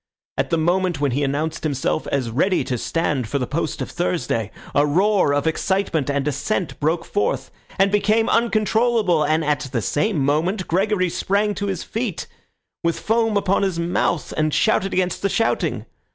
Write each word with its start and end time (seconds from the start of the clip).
At 0.35 0.49
the 0.49 0.57
moment 0.57 0.99
when 0.99 1.11
he 1.11 1.21
announced 1.23 1.63
himself 1.63 2.07
as 2.07 2.31
ready 2.31 2.63
to 2.63 2.75
stand 2.75 3.27
for 3.27 3.37
the 3.37 3.45
post 3.45 3.83
of 3.83 3.91
Thursday, 3.91 4.49
a 4.73 4.83
roar 4.83 5.31
of 5.31 5.45
excitement 5.45 6.09
and 6.09 6.27
assent 6.27 6.79
broke 6.79 7.05
forth, 7.05 7.51
and 7.77 7.91
became 7.91 8.27
uncontrollable, 8.27 9.23
and 9.23 9.45
at 9.45 9.69
the 9.71 9.79
same 9.79 10.17
moment 10.25 10.67
Gregory 10.67 11.09
sprang 11.09 11.53
to 11.53 11.67
his 11.67 11.83
feet, 11.83 12.25
with 12.83 12.99
foam 12.99 13.37
upon 13.37 13.61
his 13.61 13.77
mouth, 13.77 14.33
and 14.35 14.51
shouted 14.55 14.91
against 14.91 15.21
the 15.21 15.29
shouting. 15.29 15.85